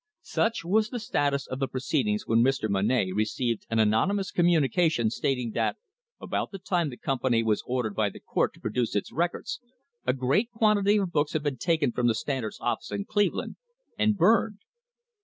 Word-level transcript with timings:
Such 0.23 0.65
was 0.65 0.89
the 0.89 0.97
status 0.99 1.45
of 1.45 1.59
the 1.59 1.67
proceedings 1.67 2.25
when 2.25 2.39
Mr. 2.39 2.67
Monnett 2.67 3.13
received 3.15 3.67
an 3.69 3.77
anonymous 3.77 4.31
communication 4.31 5.11
stating 5.11 5.51
that, 5.51 5.77
about 6.19 6.49
the 6.49 6.57
time 6.57 6.89
the 6.89 6.97
company 6.97 7.43
was 7.43 7.61
ordered 7.67 7.93
by 7.95 8.09
the 8.09 8.19
court 8.19 8.55
to 8.55 8.59
produce 8.59 8.95
its 8.95 9.11
records, 9.11 9.59
a 10.03 10.13
great 10.13 10.49
quantity 10.49 10.97
of 10.97 11.11
books 11.11 11.33
had 11.33 11.43
been 11.43 11.57
taken 11.57 11.91
from 11.91 12.07
the 12.07 12.15
Standard's 12.15 12.59
office 12.59 12.91
in 12.91 13.05
Cleveland 13.05 13.57
and 13.95 14.17
burned. 14.17 14.61